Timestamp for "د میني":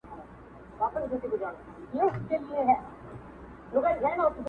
2.27-2.73